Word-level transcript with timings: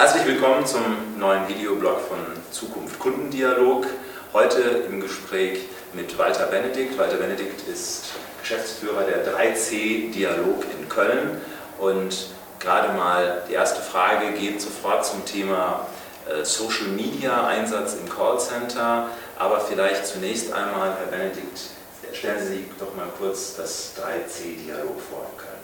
Herzlich 0.00 0.24
willkommen 0.24 0.64
zum 0.64 1.18
neuen 1.18 1.46
Videoblog 1.46 2.00
von 2.00 2.16
Zukunft 2.50 2.98
Kundendialog. 2.98 3.86
Heute 4.32 4.60
im 4.88 4.98
Gespräch 4.98 5.58
mit 5.92 6.16
Walter 6.16 6.46
Benedikt. 6.46 6.96
Walter 6.96 7.18
Benedikt 7.18 7.68
ist 7.68 8.06
Geschäftsführer 8.40 9.02
der 9.02 9.30
3C 9.30 10.10
Dialog 10.10 10.64
in 10.74 10.88
Köln 10.88 11.38
und 11.78 12.28
gerade 12.60 12.94
mal 12.94 13.42
die 13.50 13.52
erste 13.52 13.82
Frage 13.82 14.32
geht 14.32 14.62
sofort 14.62 15.04
zum 15.04 15.22
Thema 15.26 15.86
äh, 16.26 16.46
Social 16.46 16.86
Media 16.96 17.46
Einsatz 17.48 17.96
im 18.02 18.08
Callcenter, 18.08 19.10
aber 19.38 19.60
vielleicht 19.60 20.06
zunächst 20.06 20.50
einmal, 20.54 20.96
Herr 20.98 21.14
Benedikt, 21.14 21.60
stellen 22.14 22.42
Sie 22.48 22.64
doch 22.78 22.96
mal 22.96 23.08
kurz 23.18 23.54
das 23.54 23.92
3C 23.98 24.64
Dialog 24.64 24.96
vor 24.98 25.26
in 25.30 25.36
Köln. 25.36 25.60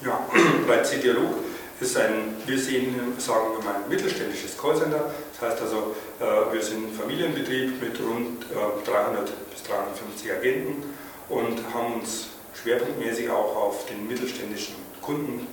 Ja, 0.00 0.82
3C 0.82 1.02
Dialog 1.02 1.34
ist 1.80 1.96
ein, 1.96 2.36
wir 2.46 2.58
sehen, 2.58 2.94
sagen 3.18 3.56
wir 3.56 3.64
mal, 3.64 3.74
ein 3.82 3.88
mittelständisches 3.88 4.56
Callcenter. 4.56 5.12
Das 5.32 5.50
heißt 5.50 5.62
also, 5.62 5.94
äh, 6.20 6.52
wir 6.52 6.62
sind 6.62 6.94
Familienbetrieb 6.96 7.80
mit 7.80 7.98
rund 8.00 8.46
300 8.86 9.28
äh, 9.28 9.32
bis 9.50 9.62
350 9.64 10.32
Agenten 10.32 10.82
und 11.28 11.58
haben 11.72 11.94
uns 11.94 12.28
schwerpunktmäßig 12.54 13.28
auch 13.30 13.56
auf 13.56 13.86
den 13.86 14.06
mittelständischen 14.06 14.76
Kunden 15.02 15.46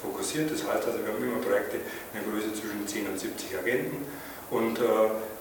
fokussiert. 0.00 0.50
Das 0.50 0.66
heißt 0.66 0.86
also, 0.86 0.98
wir 1.00 1.12
haben 1.12 1.22
immer 1.22 1.40
Projekte 1.42 1.76
in 1.76 1.82
der 2.14 2.22
Größe 2.22 2.54
zwischen 2.54 2.86
10 2.86 3.08
und 3.08 3.18
70 3.18 3.58
Agenten 3.58 4.06
und 4.50 4.78
äh, 4.78 4.82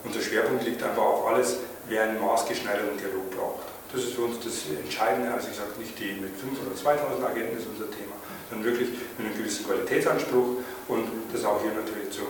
unser 0.04 0.22
Schwerpunkt 0.22 0.66
liegt 0.66 0.84
einfach 0.84 1.04
auf 1.04 1.28
alles, 1.28 1.58
wer 1.88 2.04
einen 2.04 2.20
maßgeschneiderten 2.20 2.98
Dialog 2.98 3.32
braucht. 3.32 3.77
Das 3.92 4.04
ist 4.04 4.14
für 4.14 4.22
uns 4.24 4.38
das 4.44 4.68
Entscheidende. 4.84 5.32
Also 5.32 5.48
ich 5.50 5.58
sage 5.58 5.72
nicht 5.80 5.98
die 6.00 6.20
mit 6.20 6.36
5 6.36 6.60
oder 6.66 6.76
2000 6.76 7.24
Agenten 7.24 7.58
ist 7.58 7.68
unser 7.68 7.90
Thema, 7.90 8.16
sondern 8.50 8.68
wirklich 8.68 8.90
mit 9.18 9.28
einem 9.28 9.38
gewissen 9.38 9.66
Qualitätsanspruch 9.66 10.64
und 10.88 11.06
das 11.32 11.46
auch 11.46 11.62
hier 11.62 11.72
natürlich 11.72 12.12
zu 12.12 12.24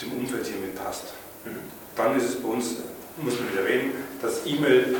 dem 0.00 0.12
Umfeld 0.18 0.46
hier 0.46 0.58
mit 0.58 0.74
passt. 0.74 1.14
Mhm. 1.44 1.66
Dann 1.96 2.16
ist 2.16 2.24
es 2.24 2.34
bei 2.36 2.48
uns, 2.48 2.76
muss 3.16 3.38
man 3.38 3.52
wieder 3.52 3.64
reden, 3.64 3.92
dass 4.22 4.46
E-Mail, 4.46 4.96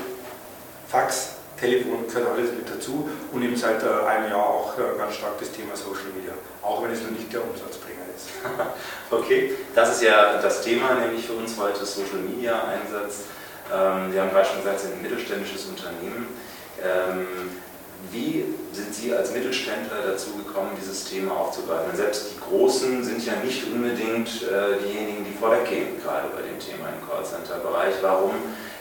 Fax, 0.89 1.35
Telefon 1.59 2.07
gehört 2.09 2.29
alles 2.31 2.51
mit 2.51 2.69
dazu 2.69 3.09
und 3.33 3.43
eben 3.43 3.57
seit 3.57 3.83
äh, 3.83 3.87
einem 4.07 4.31
Jahr 4.31 4.47
auch 4.47 4.77
äh, 4.79 4.99
ganz 4.99 5.15
stark 5.15 5.39
das 5.39 5.53
Thema 5.53 5.77
Social 5.77 6.11
Media, 6.17 6.33
auch 6.63 6.83
wenn 6.83 6.91
es 6.91 7.03
noch 7.03 7.11
nicht 7.11 7.33
der 7.33 7.43
Umsatzbringer 7.43 8.03
ist. 8.15 8.29
okay, 9.11 9.53
das 9.75 9.97
ist 9.97 10.03
ja 10.03 10.41
das 10.41 10.63
Thema, 10.63 10.95
nämlich 10.95 11.27
für 11.27 11.35
uns 11.35 11.57
heute 11.59 11.85
Social 11.85 12.19
Media 12.19 12.65
Einsatz. 12.65 13.25
Ähm, 13.73 14.13
wir 14.13 14.23
haben 14.23 14.31
gerade 14.31 14.47
schon 14.47 14.59
gesagt, 14.59 14.81
Sie 14.81 14.87
sind 14.89 14.97
ein 14.97 15.03
mittelständisches 15.03 15.67
Unternehmen. 15.67 16.29
Ähm, 16.83 17.27
wie 18.13 18.45
sind 18.73 18.95
Sie 18.95 19.15
als 19.15 19.33
Mittelständler 19.33 20.03
dazu 20.07 20.37
gekommen, 20.37 20.71
dieses 20.79 21.05
Thema 21.05 21.33
aufzugreifen? 21.37 21.97
Selbst 21.97 22.33
die 22.33 22.41
Großen 22.41 23.03
sind 23.03 23.25
ja 23.25 23.33
nicht 23.43 23.65
unbedingt 23.67 24.29
äh, 24.43 24.79
diejenigen, 24.85 25.25
die 25.25 25.33
vorweggehen, 25.33 26.01
gerade 26.03 26.29
bei 26.29 26.43
dem 26.43 26.59
Thema 26.59 26.89
im 26.93 27.01
Callcenter-Bereich. 27.09 27.95
Warum 28.03 28.33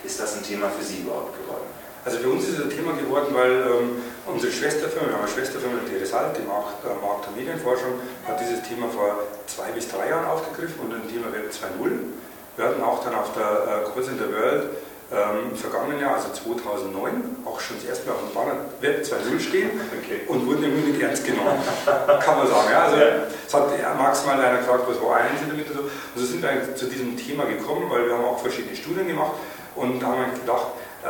ist 0.04 0.20
das 0.20 0.38
ein 0.38 0.44
Thema 0.44 0.70
für 0.70 0.84
Sie 0.84 1.02
überhaupt 1.02 1.40
geworden? 1.40 1.64
Also 2.06 2.18
für 2.18 2.30
uns 2.30 2.44
ist 2.44 2.60
es 2.60 2.64
ein 2.64 2.70
Thema 2.70 2.92
geworden, 2.94 3.32
weil 3.32 3.52
ähm, 3.52 4.04
unsere 4.28 4.52
Schwesterfirma, 4.52 5.08
wir 5.08 5.14
haben 5.16 5.24
eine 5.24 5.32
Schwesterfirma, 5.32 5.80
die 5.90 5.96
Resalt, 5.96 6.36
die 6.36 6.44
macht 6.44 6.84
äh, 6.84 6.92
Markt- 7.00 7.28
und 7.30 7.38
Medienforschung, 7.38 7.96
hat 8.28 8.40
dieses 8.42 8.62
Thema 8.68 8.90
vor 8.90 9.24
zwei 9.48 9.72
bis 9.72 9.88
drei 9.88 10.10
Jahren 10.10 10.26
aufgegriffen 10.26 10.84
unter 10.84 10.98
dem 10.98 11.08
Thema 11.08 11.32
Web 11.32 11.48
2.0. 11.48 12.23
Wir 12.56 12.66
hatten 12.66 12.84
auch 12.84 13.04
dann 13.04 13.16
auf 13.16 13.34
der 13.34 13.44
äh, 13.44 13.94
Callcenter 13.94 14.30
World 14.32 14.70
ähm, 15.12 15.52
im 15.52 15.58
vergangenen 15.58 16.00
Jahr, 16.00 16.16
also 16.16 16.30
2009, 16.34 17.46
auch 17.46 17.60
schon 17.60 17.78
das 17.78 17.86
erste 17.86 18.10
Mal 18.10 18.16
auf 18.16 18.24
dem 18.26 18.34
Banner 18.34 18.56
Web 18.82 19.04
2.0 19.04 19.40
stehen 19.40 19.70
okay. 19.94 20.22
und 20.28 20.48
wurden 20.48 20.64
im 20.64 20.90
nicht 20.90 21.02
ernst 21.02 21.26
genommen. 21.26 21.62
Kann 21.86 22.38
man 22.38 22.48
sagen. 22.48 22.70
Ja? 22.72 22.84
Also. 22.86 22.98
Es 23.46 23.54
hat 23.54 23.80
ja, 23.80 23.94
maximal 23.94 24.40
einer 24.40 24.58
gefragt, 24.60 24.86
was 24.88 25.02
war 25.02 25.18
ein 25.18 25.38
Sie 25.38 25.50
damit? 25.50 25.70
Und 25.70 25.78
so. 25.78 25.84
Also 26.16 26.26
sind 26.26 26.42
wir 26.42 26.76
zu 26.76 26.86
diesem 26.86 27.18
Thema 27.18 27.46
gekommen, 27.46 27.90
weil 27.90 28.08
wir 28.08 28.14
haben 28.14 28.26
auch 28.26 28.40
verschiedene 28.40 28.76
Studien 28.76 29.08
gemacht 29.08 29.34
und 29.76 30.00
da 30.00 30.08
haben 30.08 30.26
wir 30.26 30.40
gedacht, 30.40 30.68
äh, 31.04 31.10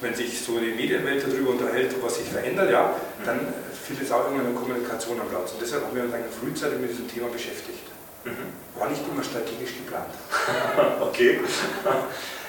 wenn 0.00 0.14
sich 0.14 0.40
so 0.40 0.58
die 0.58 0.72
Medienwelt 0.72 1.24
darüber 1.26 1.50
unterhält, 1.50 1.94
was 2.02 2.16
sich 2.16 2.28
verändert, 2.28 2.70
ja, 2.70 2.94
dann 3.24 3.40
findet 3.72 4.04
es 4.06 4.12
auch 4.12 4.24
irgendeine 4.24 4.54
Kommunikation 4.54 5.20
am 5.20 5.28
Platz. 5.28 5.52
Und 5.52 5.60
deshalb 5.60 5.84
haben 5.84 5.96
wir 5.96 6.04
uns 6.04 6.14
eigentlich 6.14 6.34
frühzeitig 6.34 6.78
mit 6.78 6.90
diesem 6.90 7.08
Thema 7.08 7.28
beschäftigt. 7.28 7.93
Mhm. 8.24 8.78
War 8.78 8.88
nicht 8.88 9.02
immer 9.06 9.22
strategisch 9.22 9.76
geplant. 9.76 10.14
okay. 11.00 11.40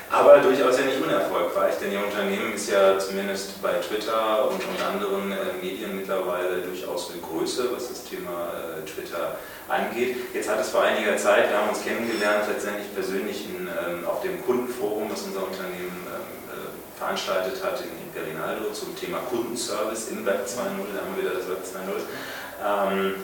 Aber 0.09 0.37
durchaus 0.37 0.79
ja 0.79 0.85
nicht 0.85 1.01
unerfolgreich, 1.01 1.75
denn 1.81 1.91
Ihr 1.91 1.99
Unternehmen 1.99 2.53
ist 2.53 2.69
ja 2.69 2.97
zumindest 2.99 3.61
bei 3.61 3.73
Twitter 3.73 4.49
und, 4.49 4.61
und 4.63 4.79
anderen 4.85 5.31
äh, 5.31 5.35
Medien 5.61 5.95
mittlerweile 5.97 6.61
durchaus 6.61 7.11
eine 7.11 7.21
Größe, 7.21 7.69
was 7.73 7.89
das 7.89 8.03
Thema 8.05 8.53
äh, 8.53 8.85
Twitter 8.85 9.35
angeht. 9.67 10.15
Jetzt 10.33 10.49
hat 10.49 10.59
es 10.61 10.69
vor 10.69 10.83
einiger 10.83 11.17
Zeit, 11.17 11.49
wir 11.49 11.57
haben 11.57 11.69
uns 11.69 11.83
kennengelernt, 11.83 12.45
letztendlich 12.47 12.93
persönlich 12.93 13.49
in, 13.49 13.67
ähm, 13.67 14.05
auf 14.05 14.21
dem 14.21 14.45
Kundenforum, 14.45 15.09
das 15.09 15.23
unser 15.23 15.43
Unternehmen 15.43 16.05
ähm, 16.05 16.53
äh, 16.53 16.97
veranstaltet 16.97 17.63
hat 17.63 17.81
in, 17.81 17.89
in 17.89 18.13
Berinaldo 18.13 18.71
zum 18.71 18.95
Thema 18.95 19.17
Kundenservice 19.29 20.11
im 20.11 20.25
Web 20.25 20.45
2.0, 20.45 20.95
da 20.95 21.01
haben 21.01 21.15
wir 21.15 21.23
wieder 21.23 21.33
das 21.33 21.49
Web 21.49 21.65
2.0. 21.65 22.93
Ähm, 22.93 23.15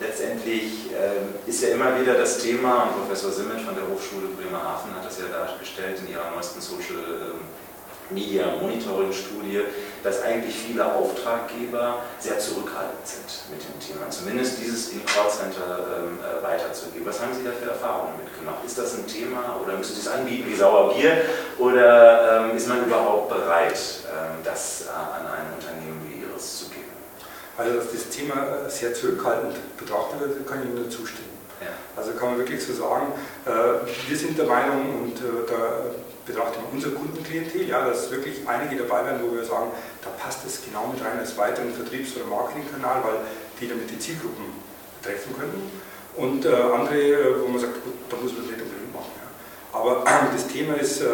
letztendlich 0.00 0.90
äh, 0.92 1.48
ist 1.48 1.62
ja 1.62 1.70
immer 1.70 2.00
wieder 2.00 2.14
das 2.14 2.38
Thema, 2.38 2.84
und 2.84 2.98
Professor 2.98 3.30
Simmet 3.30 3.60
von 3.60 3.74
der 3.74 3.84
Hochschule 3.88 4.28
Bremerhaven 4.36 4.94
hat 4.94 5.06
das 5.06 5.18
ja 5.18 5.26
dargestellt 5.26 5.98
in 6.04 6.12
ihrer 6.12 6.30
neuesten 6.34 6.60
Social 6.60 6.98
ähm, 6.98 7.40
Media 8.10 8.44
Monitoring 8.60 9.12
Studie, 9.12 9.62
dass 10.02 10.22
eigentlich 10.22 10.54
viele 10.54 10.84
Auftraggeber 10.94 12.02
sehr 12.18 12.38
zurückhaltend 12.38 13.06
sind 13.06 13.50
mit 13.50 13.62
dem 13.62 13.78
Thema, 13.80 14.10
zumindest 14.10 14.58
dieses 14.60 14.90
in 14.92 15.04
Callcenter 15.06 15.86
ähm, 15.96 16.18
äh, 16.20 16.42
weiterzugeben. 16.42 17.06
Was 17.06 17.20
haben 17.20 17.32
Sie 17.34 17.44
da 17.44 17.50
für 17.52 17.70
Erfahrungen 17.70 18.14
mitgemacht? 18.22 18.64
Ist 18.66 18.78
das 18.78 18.94
ein 18.94 19.06
Thema 19.06 19.60
oder 19.62 19.76
müssen 19.76 19.94
Sie 19.94 20.00
es 20.00 20.08
anbieten 20.08 20.44
wie 20.48 20.54
Sauerbier 20.54 21.22
oder 21.58 22.44
ähm, 22.50 22.56
ist 22.56 22.68
man 22.68 22.84
überhaupt 22.84 23.30
bereit, 23.30 23.78
ähm, 24.06 24.42
das 24.44 24.86
äh, 24.86 24.90
an 24.90 25.26
ein 25.26 25.46
Unternehmen 25.54 26.00
wie 26.08 26.22
Ihres 26.22 26.58
zu 26.58 26.64
geben? 26.66 26.82
Also, 27.56 27.76
dass 27.76 27.92
das 27.92 28.08
Thema 28.08 28.68
sehr 28.68 28.94
zurückhaltend 28.94 29.54
betrachtet 29.76 30.20
wird, 30.20 30.46
kann 30.46 30.62
ich 30.62 30.74
nur 30.74 30.88
zustimmen. 30.88 31.32
Ja. 31.60 31.68
Also 31.96 32.12
kann 32.12 32.30
man 32.30 32.38
wirklich 32.38 32.64
so 32.64 32.72
sagen, 32.72 33.12
äh, 33.46 33.86
wir 34.08 34.16
sind 34.16 34.38
der 34.38 34.46
Meinung 34.46 35.02
und 35.02 35.16
äh, 35.18 35.46
da 35.46 35.92
betrachten 36.26 36.60
wir 36.62 36.72
unser 36.72 36.90
Kundenklientel, 36.90 37.68
ja, 37.68 37.86
dass 37.86 38.10
wirklich 38.10 38.46
einige 38.46 38.82
dabei 38.82 39.04
werden, 39.04 39.20
wo 39.22 39.34
wir 39.34 39.44
sagen, 39.44 39.70
da 40.02 40.10
passt 40.22 40.46
es 40.46 40.64
genau 40.64 40.86
mit 40.88 41.04
rein 41.04 41.18
als 41.18 41.36
weiteren 41.36 41.72
Vertriebs- 41.74 42.16
oder 42.16 42.26
Marketingkanal, 42.26 43.02
weil 43.04 43.16
die 43.60 43.68
damit 43.68 43.90
die 43.90 43.98
Zielgruppen 43.98 44.46
treffen 45.02 45.34
können. 45.38 45.70
Und 46.16 46.44
äh, 46.44 46.48
andere, 46.48 46.98
äh, 46.98 47.40
wo 47.40 47.48
man 47.48 47.60
sagt, 47.60 47.84
gut, 47.84 47.94
da 48.08 48.16
muss 48.16 48.32
man 48.32 48.44
es 48.44 48.50
nicht 48.50 48.62
unbedingt 48.62 48.94
machen. 48.94 49.12
Ja. 49.16 49.78
Aber 49.78 50.04
äh, 50.04 50.32
das 50.32 50.46
Thema 50.48 50.74
ist, 50.74 51.00
äh, 51.00 51.06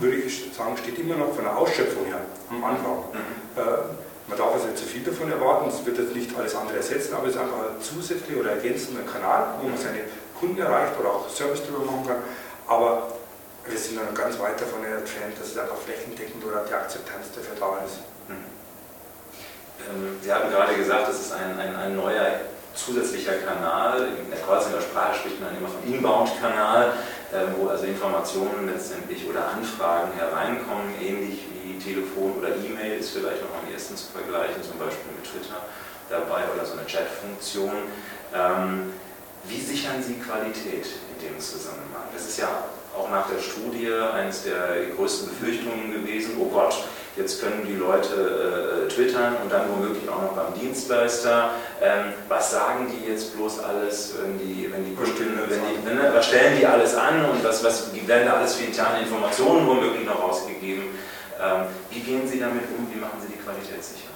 würde 0.00 0.16
ich 0.16 0.50
sagen, 0.56 0.76
steht 0.76 0.98
immer 0.98 1.16
noch 1.16 1.34
von 1.34 1.44
der 1.44 1.56
Ausschöpfung 1.56 2.06
her 2.06 2.20
am 2.50 2.62
Anfang. 2.62 2.98
Mhm. 3.12 3.58
Man 4.28 4.36
darf 4.36 4.52
also 4.52 4.66
nicht 4.66 4.78
zu 4.78 4.84
viel 4.84 5.02
davon 5.02 5.32
erwarten, 5.32 5.70
es 5.70 5.84
wird 5.86 5.98
jetzt 5.98 6.14
nicht 6.14 6.36
alles 6.36 6.54
andere 6.54 6.76
ersetzen, 6.76 7.14
aber 7.14 7.28
es 7.28 7.34
ist 7.34 7.40
einfach 7.40 7.58
ein 7.58 7.80
zusätzlicher 7.80 8.40
oder 8.40 8.50
ergänzender 8.52 9.02
Kanal, 9.10 9.54
wo 9.60 9.68
man 9.68 9.78
seine 9.78 10.04
Kunden 10.38 10.60
erreicht 10.60 10.92
oder 11.00 11.08
auch 11.08 11.28
Service 11.28 11.64
drüber 11.64 11.84
machen 11.90 12.06
kann. 12.06 12.22
Aber 12.66 13.08
wir 13.64 13.78
sind 13.78 13.98
dann 13.98 14.14
ganz 14.14 14.38
weit 14.38 14.60
davon 14.60 14.84
entfernt, 14.84 15.40
dass 15.40 15.48
es 15.48 15.58
einfach 15.58 15.76
flächendeckend 15.76 16.44
oder 16.44 16.64
die 16.68 16.74
Akzeptanz 16.74 17.32
dafür 17.34 17.56
da 17.58 17.84
ist. 17.84 18.04
Hm. 18.28 18.36
Ähm, 19.88 20.18
Sie 20.20 20.32
haben 20.32 20.50
gerade 20.50 20.74
gesagt, 20.74 21.08
es 21.08 21.20
ist 21.20 21.32
ein, 21.32 21.58
ein, 21.58 21.74
ein 21.76 21.96
neuer 21.96 22.40
zusätzlicher 22.74 23.34
Kanal. 23.44 24.08
In 24.20 24.30
der 24.30 24.40
Callcenter-Sprache 24.40 25.14
spricht 25.16 25.40
man 25.40 25.56
immer 25.56 25.68
vom 25.68 25.82
Inbound-Kanal, 25.92 26.92
wo 27.56 27.68
also 27.68 27.84
Informationen 27.84 28.66
letztendlich 28.66 29.28
oder 29.28 29.48
Anfragen 29.48 30.12
hereinkommen, 30.12 30.94
ähnlich 31.00 31.44
wie 31.62 31.78
Telefon 31.78 32.38
oder 32.38 32.48
E-Mail 32.56 32.98
ist 32.98 33.10
vielleicht 33.10 33.42
noch 33.42 33.62
am 33.62 33.72
ehesten 33.72 33.96
zu 33.96 34.06
vergleichen, 34.12 34.62
zum 34.62 34.78
Beispiel 34.78 35.12
mit 35.14 35.24
Twitter 35.24 35.60
dabei 36.08 36.44
oder 36.54 36.64
so 36.64 36.72
eine 36.72 36.86
Chat-Funktion. 36.86 37.72
Ähm, 38.34 38.92
wie 39.44 39.60
sichern 39.60 40.02
Sie 40.02 40.14
Qualität 40.14 40.86
in 41.12 41.28
dem 41.28 41.38
Zusammenhang? 41.38 42.08
Das 42.12 42.26
ist 42.26 42.38
ja 42.38 42.48
auch 42.96 43.10
nach 43.10 43.28
der 43.28 43.38
Studie 43.38 43.92
eines 43.92 44.44
der 44.44 44.86
größten 44.96 45.28
Befürchtungen 45.28 45.92
gewesen. 45.92 46.36
Oh 46.40 46.46
Gott, 46.46 46.74
jetzt 47.18 47.42
können 47.42 47.66
die 47.66 47.74
Leute 47.74 48.86
äh, 48.86 48.88
twittern 48.88 49.36
und 49.42 49.52
dann 49.52 49.68
womöglich 49.68 50.08
auch 50.08 50.22
noch 50.22 50.32
beim 50.32 50.54
Dienstleister. 50.54 51.50
Ähm, 51.82 52.14
was 52.28 52.52
sagen 52.52 52.90
die 52.90 53.10
jetzt 53.10 53.36
bloß 53.36 53.58
alles, 53.60 54.14
wenn 54.22 54.38
die, 54.38 54.70
wenn 54.72 54.84
die 54.84 54.94
Kunden, 54.94 55.38
wenn 55.48 55.60
die, 55.60 55.84
wenn, 55.84 56.14
was 56.14 56.26
stellen 56.26 56.56
die 56.58 56.66
alles 56.66 56.94
an 56.94 57.24
und 57.24 57.44
was, 57.44 57.62
was 57.64 57.90
werden 58.06 58.26
da 58.26 58.34
alles 58.34 58.54
für 58.54 58.64
interne 58.64 59.00
Informationen 59.00 59.66
womöglich 59.66 60.06
noch 60.06 60.22
rausgegeben? 60.22 60.84
Ähm, 61.40 61.66
wie 61.90 62.00
gehen 62.00 62.26
Sie 62.26 62.40
damit 62.40 62.64
um? 62.76 62.86
Wie 62.92 62.98
machen 62.98 63.18
Sie 63.20 63.32
die 63.32 63.38
Qualität 63.38 63.82
sicher? 63.82 64.08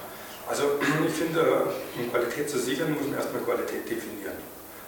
Also 0.47 0.79
ich 1.07 1.13
finde, 1.13 1.67
um 1.97 2.11
Qualität 2.11 2.49
zu 2.49 2.59
sichern, 2.59 2.93
muss 2.93 3.07
man 3.07 3.15
erstmal 3.15 3.43
Qualität 3.43 3.89
definieren. 3.89 4.37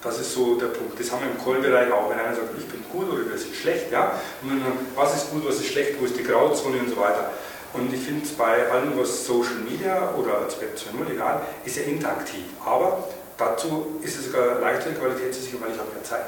Das 0.05 0.19
ist 0.19 0.33
so 0.33 0.55
der 0.55 0.67
Punkt. 0.67 0.99
Das 0.99 1.11
haben 1.11 1.21
wir 1.25 1.31
im 1.31 1.43
Call-Bereich 1.43 1.91
auch. 1.91 2.09
Wenn 2.11 2.19
einer 2.19 2.35
sagt, 2.35 2.49
ich 2.55 2.67
bin 2.67 2.83
gut 2.91 3.11
oder 3.11 3.27
wir 3.27 3.37
sind 3.39 3.55
schlecht, 3.55 3.91
ja, 3.91 4.19
und 4.43 4.49
dann, 4.49 4.61
was 4.93 5.15
ist 5.15 5.31
gut, 5.31 5.47
was 5.47 5.55
ist 5.55 5.67
schlecht, 5.67 5.99
wo 5.99 6.05
ist 6.05 6.15
die 6.15 6.23
Grauzone 6.23 6.77
und 6.77 6.89
so 6.89 6.97
weiter. 6.97 7.31
Und 7.75 7.93
ich 7.93 7.99
finde, 7.99 8.27
bei 8.37 8.69
allem, 8.71 8.97
was 8.97 9.25
Social 9.25 9.59
Media 9.69 10.13
oder 10.15 10.39
als 10.39 10.59
Web 10.61 10.77
2.0 10.77 11.13
egal, 11.13 11.41
ist 11.65 11.75
ja 11.75 11.83
interaktiv. 11.83 12.45
Aber 12.63 13.07
dazu 13.37 13.99
ist 14.01 14.17
es 14.17 14.25
sogar 14.27 14.59
leichter, 14.59 14.91
Qualität 14.91 15.33
zu 15.33 15.41
sichern, 15.41 15.61
weil 15.61 15.71
ich 15.71 15.79
habe 15.79 15.91
mehr 15.91 16.03
Zeit. 16.03 16.25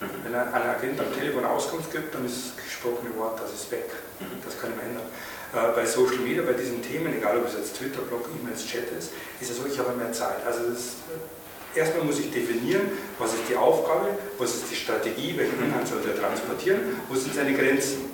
Mhm. 0.00 0.06
Wenn 0.24 0.34
ein 0.34 0.48
Agent 0.54 1.00
am 1.00 1.12
Telefon 1.12 1.44
Auskunft 1.44 1.90
gibt, 1.92 2.14
dann 2.14 2.24
ist 2.24 2.36
das 2.36 2.64
gesprochene 2.64 3.14
Wort, 3.16 3.40
das 3.40 3.52
ist 3.52 3.70
weg. 3.70 3.90
Mhm. 4.20 4.38
Das 4.44 4.58
kann 4.60 4.70
ich 4.76 4.82
ändern. 4.82 5.06
Äh, 5.54 5.74
bei 5.74 5.86
Social 5.86 6.18
Media, 6.18 6.42
bei 6.42 6.52
diesen 6.52 6.82
Themen, 6.82 7.14
egal 7.16 7.38
ob 7.38 7.46
es 7.46 7.54
jetzt 7.54 7.76
Twitter, 7.76 8.02
Blog, 8.02 8.28
E-Mails, 8.40 8.66
Chat 8.66 8.90
ist, 8.96 9.10
ist 9.40 9.50
es 9.50 9.56
so, 9.56 9.66
ich 9.66 9.78
habe 9.78 9.92
mehr 9.92 10.12
Zeit. 10.12 10.44
Also 10.46 10.70
das, 10.70 11.02
äh, 11.10 11.78
erstmal 11.78 12.04
muss 12.04 12.18
ich 12.18 12.30
definieren, 12.30 12.90
was 13.18 13.34
ist 13.34 13.48
die 13.48 13.56
Aufgabe, 13.56 14.14
was 14.38 14.54
ist 14.54 14.70
die 14.70 14.76
Strategie, 14.76 15.34
welchen 15.36 15.62
Inhalt 15.62 15.86
soll 15.86 16.02
er 16.06 16.18
transportieren, 16.18 17.00
wo 17.08 17.14
sind 17.14 17.34
seine 17.34 17.54
Grenzen. 17.54 18.13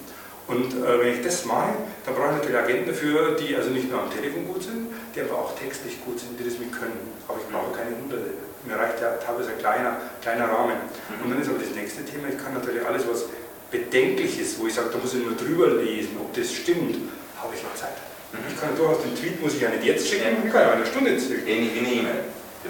Und 0.50 0.75
äh, 0.82 0.99
wenn 0.99 1.14
ich 1.14 1.23
das 1.23 1.44
mache, 1.44 1.79
dann 2.05 2.14
brauche 2.14 2.35
ich 2.35 2.37
natürlich 2.43 2.58
Agenten 2.58 2.91
dafür, 2.91 3.38
die 3.38 3.55
also 3.55 3.70
nicht 3.70 3.87
nur 3.88 4.02
am 4.02 4.11
Telefon 4.11 4.50
gut 4.50 4.64
sind, 4.64 4.91
die 5.14 5.20
aber 5.23 5.38
auch 5.38 5.55
textlich 5.55 6.02
gut 6.05 6.19
sind, 6.19 6.35
die 6.35 6.43
das 6.43 6.58
mit 6.58 6.75
können. 6.75 6.99
Aber 7.31 7.38
ich 7.38 7.47
brauche 7.47 7.70
keine 7.70 7.94
Hunderte. 7.94 8.35
Mir 8.67 8.75
reicht 8.75 8.99
ja 9.00 9.14
teilweise 9.23 9.55
ein 9.55 9.58
kleiner, 9.62 9.97
kleiner 10.20 10.50
Rahmen. 10.50 10.75
Und 11.23 11.31
dann 11.31 11.41
ist 11.41 11.49
aber 11.49 11.62
das 11.62 11.70
nächste 11.70 12.05
Thema, 12.05 12.29
ich 12.29 12.37
kann 12.37 12.52
natürlich 12.52 12.82
alles, 12.85 13.06
was 13.06 13.31
bedenklich 13.70 14.43
ist, 14.43 14.58
wo 14.58 14.67
ich 14.67 14.75
sage, 14.75 14.91
da 14.91 14.99
muss 14.99 15.14
ich 15.14 15.23
nur 15.23 15.38
drüber 15.38 15.70
lesen, 15.70 16.19
ob 16.19 16.35
das 16.35 16.50
stimmt, 16.50 16.99
habe 17.38 17.55
ich 17.55 17.62
noch 17.62 17.75
Zeit. 17.79 17.94
Mhm. 18.35 18.50
Ich 18.50 18.58
kann 18.58 18.75
durchaus 18.75 19.06
den 19.06 19.14
Tweet, 19.14 19.41
muss 19.41 19.55
ich 19.55 19.62
ja 19.62 19.70
nicht 19.70 19.87
jetzt 19.87 20.11
schicken, 20.11 20.43
ich 20.44 20.50
kann 20.50 20.67
ja 20.67 20.73
eine 20.75 20.85
Stunde. 20.85 21.14
Ähnlich 21.14 21.70
wie 21.75 21.79
eine 21.79 21.94
E-Mail. 21.94 22.20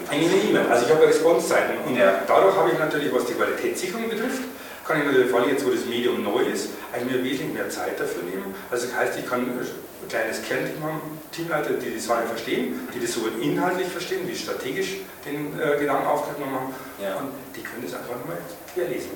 Eine 0.07 0.23
E-Mail. 0.23 0.69
Also 0.69 0.85
ich 0.85 0.91
habe 0.93 1.07
Responsezeiten. 1.09 1.81
Und 1.85 1.97
ja. 1.97 2.21
dadurch 2.29 2.55
habe 2.55 2.69
ich 2.71 2.77
natürlich, 2.77 3.11
was 3.11 3.25
die 3.25 3.33
Qualitätssicherung 3.33 4.07
betrifft, 4.07 4.45
kann 4.91 5.01
ich 5.01 5.07
natürlich, 5.07 5.31
vor 5.31 5.39
allem 5.39 5.49
jetzt, 5.49 5.65
wo 5.65 5.69
das 5.69 5.85
Medium 5.85 6.21
neu 6.23 6.41
ist, 6.41 6.69
eigentlich 6.91 7.15
mir 7.15 7.23
wesentlich 7.23 7.53
mehr 7.53 7.69
Zeit 7.69 7.97
dafür 7.97 8.23
nehmen. 8.23 8.53
Also 8.69 8.87
das 8.87 8.95
heißt, 8.95 9.19
ich 9.19 9.25
kann 9.25 9.41
ein 9.41 10.09
kleines 10.09 10.43
Kernteam 10.43 10.83
haben, 10.83 11.01
Teamleiter, 11.31 11.73
die 11.75 11.91
die 11.91 11.99
Sache 11.99 12.27
verstehen, 12.27 12.87
die 12.93 12.99
das 12.99 13.13
sowohl 13.13 13.31
inhaltlich 13.41 13.87
verstehen, 13.87 14.27
wie 14.27 14.35
strategisch 14.35 14.97
den 15.25 15.57
äh, 15.59 15.79
Gedanken 15.79 16.07
aufgenommen 16.07 16.55
haben. 16.55 16.75
Ja. 17.01 17.15
Und 17.15 17.31
die 17.55 17.61
können 17.61 17.83
das 17.83 17.93
einfach 17.93 18.19
mal 18.25 18.37
querlesen. 18.73 19.11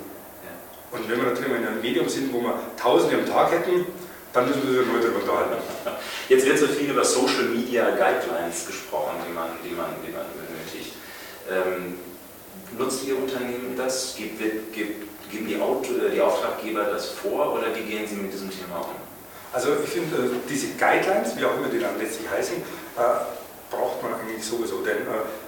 Ja. 0.48 0.98
Und 0.98 1.10
wenn 1.10 1.18
wir 1.18 1.30
natürlich 1.30 1.50
mal 1.50 1.60
in 1.60 1.68
einem 1.68 1.81
Medium 1.81 2.07
sind, 2.07 2.31
wo 2.31 2.39
wir 2.42 2.57
Tausende 2.77 3.18
am 3.18 3.25
Tag 3.25 3.51
hätten, 3.51 3.86
dann 4.31 4.48
müssen 4.48 4.63
wir 4.72 4.80
uns 4.80 4.89
heute 4.94 5.12
darüber 5.12 5.19
unterhalten. 5.19 5.63
Jetzt 6.30 6.45
wird 6.45 6.57
so 6.57 6.68
viel 6.68 6.89
über 6.89 7.04
Social 7.04 7.51
Media 7.51 7.89
Guidelines 7.92 8.66
gesprochen, 8.66 9.19
die 9.27 9.33
man, 9.33 9.50
die 9.63 9.75
man, 9.75 9.92
die 10.06 10.12
man 10.12 10.24
benötigt. 10.39 10.95
Ähm, 11.51 12.00
nutzt 12.77 13.06
Ihr 13.06 13.18
Unternehmen 13.18 13.75
das? 13.77 14.16
Gibt, 14.18 14.39
gibt, 14.74 15.14
geben 15.30 15.48
die, 15.48 15.60
Auto, 15.60 15.94
äh, 15.94 16.12
die 16.13 16.22
Auftraggeber 16.22 16.86
das 16.86 17.10
vor 17.10 17.54
oder 17.54 17.75
wie 17.75 17.81
gehen 17.81 18.07
Sie 18.07 18.16
mit 18.16 18.33
diesem 18.33 18.50
Thema 18.50 18.77
um? 18.80 18.95
Also 19.54 19.69
ich 19.83 19.89
finde, 19.89 20.16
äh, 20.18 20.30
diese 20.50 20.68
Guidelines, 20.77 21.38
wie 21.38 21.45
auch 21.45 21.56
immer 21.57 21.69
die 21.69 21.80
dann 21.80 21.98
letztlich 22.00 22.30
heißen, 22.30 22.57
äh, 22.57 23.01
braucht 23.69 24.04
man 24.04 24.13
eigentlich 24.19 24.45
sowieso. 24.45 24.81
Denn 24.81 24.98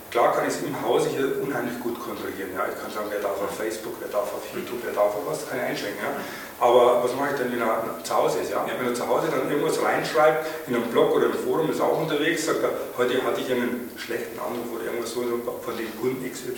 Klar 0.09 0.33
kann 0.33 0.47
ich 0.47 0.53
es 0.53 0.63
im 0.63 0.81
Hause 0.81 1.09
hier 1.09 1.35
unheimlich 1.67 1.83
gut 1.83 1.99
kontrollieren. 1.99 2.51
Ja. 2.55 2.65
Ich 2.67 2.79
kann 2.79 2.91
sagen, 2.91 3.07
wer 3.11 3.19
darf 3.19 3.39
auf 3.41 3.55
Facebook, 3.55 3.95
wer 3.99 4.07
darf 4.07 4.31
auf 4.33 4.43
YouTube, 4.53 4.79
wer 4.83 4.93
darf 4.93 5.15
auf 5.15 5.27
was, 5.27 5.47
kann 5.47 5.59
ich 5.59 5.65
einschränken. 5.65 5.99
Ja. 6.01 6.15
Aber 6.59 7.03
was 7.03 7.13
mache 7.13 7.35
ich 7.35 7.37
denn, 7.37 7.51
wenn 7.51 7.61
er 7.61 7.83
zu 8.03 8.13
Hause 8.15 8.39
ist? 8.39 8.51
Ja? 8.51 8.65
Wenn 8.65 8.87
er 8.87 8.95
zu 8.95 9.07
Hause 9.07 9.27
dann 9.29 9.49
irgendwas 9.49 9.81
reinschreibt, 9.81 10.67
in 10.67 10.75
einem 10.75 10.89
Blog 10.89 11.13
oder 11.13 11.27
im 11.27 11.37
Forum 11.37 11.69
ist 11.69 11.81
auch 11.81 11.99
unterwegs, 12.01 12.45
sagt 12.45 12.63
er, 12.63 12.71
heute 12.97 13.21
hatte 13.23 13.41
ich 13.41 13.51
einen 13.51 13.91
schlechten 13.97 14.39
Anruf 14.39 14.65
oder 14.73 14.85
irgendwas 14.85 15.11
so 15.11 15.21
von 15.21 15.77
dem 15.77 15.91
Kunden 15.99 16.23
XY, 16.23 16.55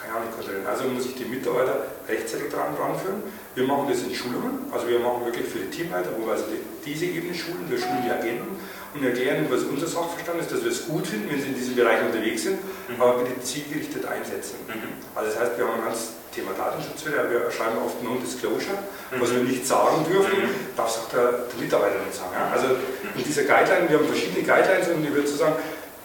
kann 0.00 0.08
ich 0.08 0.14
auch 0.14 0.24
nicht 0.24 0.34
kontrollieren. 0.34 0.66
Also 0.66 0.84
muss 0.88 1.04
ich 1.04 1.14
die 1.16 1.26
Mitarbeiter 1.26 1.84
rechtzeitig 2.08 2.48
dran 2.48 2.72
ranführen. 2.78 3.22
Wir 3.54 3.64
machen 3.64 3.88
das 3.90 4.02
in 4.02 4.14
Schulungen, 4.14 4.72
also 4.72 4.88
wir 4.88 5.00
machen 5.00 5.24
wirklich 5.24 5.48
für 5.48 5.58
die 5.58 5.70
Teamleiter, 5.70 6.10
wo 6.16 6.24
wir 6.24 6.32
also 6.32 6.44
diese 6.84 7.06
Ebene 7.06 7.34
schulen, 7.34 7.68
wir 7.68 7.78
schulen 7.78 8.04
die 8.04 8.12
Agenten 8.12 8.60
und 8.98 9.04
erklären, 9.04 9.46
was 9.50 9.62
unser 9.62 9.86
Sachverstand 9.86 10.40
ist, 10.40 10.52
dass 10.52 10.64
wir 10.64 10.70
es 10.70 10.86
gut 10.86 11.06
finden, 11.06 11.30
wenn 11.30 11.40
sie 11.40 11.48
in 11.48 11.54
diesem 11.54 11.76
Bereich 11.76 12.02
unterwegs 12.02 12.42
sind, 12.42 12.58
mhm. 12.62 13.00
aber 13.00 13.18
bitte 13.18 13.40
zielgerichtet 13.42 14.04
einsetzen. 14.06 14.56
Mhm. 14.66 15.00
Also 15.14 15.30
das 15.30 15.40
heißt, 15.40 15.58
wir 15.58 15.66
haben 15.66 15.80
ein 15.80 15.84
ganz 15.84 16.16
Thema 16.32 16.52
Datenschutz 16.52 17.06
wieder, 17.06 17.30
wir 17.30 17.50
schreiben 17.50 17.80
oft 17.84 18.02
Non-Disclosure, 18.02 18.76
mhm. 18.76 19.20
was 19.20 19.32
wir 19.32 19.40
nicht 19.40 19.66
sagen 19.66 20.04
dürfen, 20.04 20.36
mhm. 20.36 20.76
darf 20.76 20.90
es 20.90 20.98
auch 21.00 21.08
der, 21.08 21.48
der, 21.48 21.58
Mitarbeiter 21.60 21.98
nicht 22.04 22.16
sagen. 22.16 22.32
Ja? 22.36 22.52
Also 22.52 22.76
in 23.16 23.24
dieser 23.24 23.44
Guideline, 23.44 23.88
wir 23.88 23.98
haben 23.98 24.08
verschiedene 24.08 24.44
Guidelines 24.44 24.88
und 24.88 25.04
ich 25.04 25.14
würde 25.14 25.28
so 25.28 25.36
sagen, 25.36 25.56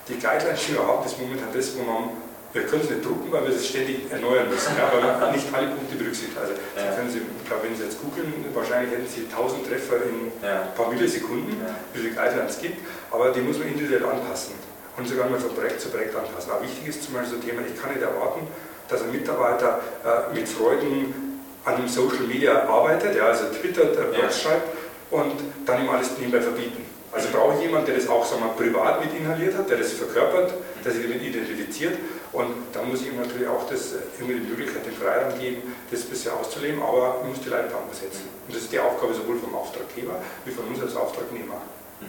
die 0.07 0.19
Guidelines, 0.19 0.59
die 0.67 0.73
wir 0.73 0.88
haben, 0.88 1.05
ist 1.05 1.19
momentan 1.19 1.51
das, 1.53 1.75
wo 1.75 1.83
man 1.83 2.15
wir 2.53 2.63
können 2.63 2.81
es 2.83 2.89
nicht 2.89 3.06
drucken, 3.06 3.31
weil 3.31 3.48
wir 3.48 3.56
es 3.56 3.68
ständig 3.68 4.12
erneuern 4.12 4.50
müssen, 4.50 4.75
ja, 4.75 4.92
aber 4.92 5.31
nicht 5.31 5.48
alle 5.53 5.68
Punkte 5.68 5.95
berücksichtigt. 5.95 6.38
Also 6.38 6.53
ja. 6.75 6.92
Können 6.95 7.09
Sie, 7.09 7.24
ich 7.24 7.48
glaube, 7.48 7.63
wenn 7.63 7.75
Sie 7.75 7.83
jetzt 7.83 8.01
googeln, 8.01 8.27
wahrscheinlich 8.53 8.92
hätten 8.92 9.07
Sie 9.07 9.27
1000 9.31 9.68
Treffer 9.68 10.03
in 10.03 10.31
ja. 10.44 10.68
ein 10.68 10.75
paar 10.75 10.92
Millisekunden, 10.92 11.56
ja. 11.63 11.75
wie 11.94 12.00
viele 12.00 12.15
Guidelines 12.15 12.56
es 12.56 12.62
gibt, 12.62 12.83
aber 13.12 13.31
die 13.31 13.42
muss 13.42 13.57
man 13.57 13.68
individuell 13.68 14.03
anpassen 14.03 14.56
und 14.98 15.07
sogar 15.07 15.30
mal 15.30 15.39
von 15.39 15.56
Projekt 15.56 15.80
zu 15.80 15.89
Projekt 15.89 16.15
anpassen. 16.15 16.51
Aber 16.51 16.63
wichtig 16.63 16.88
ist 16.88 17.03
zum 17.03 17.15
Beispiel 17.15 17.31
so 17.31 17.39
ein 17.39 17.48
Thema, 17.48 17.62
ich 17.63 17.80
kann 17.80 17.95
nicht 17.95 18.03
erwarten, 18.03 18.48
dass 18.89 19.01
ein 19.01 19.12
Mitarbeiter 19.12 19.80
äh, 20.03 20.36
mit 20.36 20.48
Freuden 20.50 21.39
an 21.63 21.75
einem 21.75 21.88
Social 21.88 22.27
Media 22.27 22.68
arbeitet, 22.68 23.15
ja, 23.15 23.27
also 23.27 23.45
twittert, 23.56 23.95
äh, 23.95 24.12
Blogs 24.12 24.42
schreibt 24.42 24.68
und 25.09 25.39
dann 25.65 25.83
ihm 25.83 25.89
alles 25.89 26.18
nebenbei 26.18 26.42
verbieten. 26.42 26.83
Also 27.13 27.27
brauche 27.31 27.56
ich 27.56 27.62
jemanden, 27.62 27.88
der 27.88 27.95
das 27.95 28.07
auch 28.07 28.25
sagen 28.25 28.42
wir, 28.44 28.53
privat 28.56 29.03
mit 29.03 29.13
inhaliert 29.18 29.57
hat, 29.57 29.69
der 29.69 29.77
das 29.77 29.92
verkörpert, 29.92 30.53
der 30.83 30.92
sich 30.92 31.03
damit 31.03 31.21
identifiziert 31.21 31.94
und 32.33 32.53
da 32.71 32.81
muss 32.83 33.01
ich 33.01 33.07
ihm 33.07 33.17
natürlich 33.17 33.47
auch 33.47 33.67
das, 33.69 33.91
äh, 33.91 33.97
irgendwie 34.17 34.39
die 34.39 34.47
Möglichkeit, 34.47 34.85
den 34.85 34.93
Freiraum 34.93 35.37
geben, 35.37 35.75
das 35.91 36.03
bisher 36.03 36.33
auszuleben, 36.33 36.81
aber 36.81 37.17
man 37.19 37.27
muss 37.29 37.41
die 37.41 37.49
Leitplanken 37.49 37.93
setzen. 37.93 38.29
Und 38.47 38.55
das 38.55 38.63
ist 38.63 38.71
die 38.71 38.79
Aufgabe 38.79 39.13
sowohl 39.13 39.37
vom 39.37 39.53
Auftraggeber 39.53 40.15
wie 40.45 40.51
von 40.51 40.65
uns 40.67 40.81
als 40.81 40.95
Auftragnehmer. 40.95 41.59
Mhm. 41.99 42.07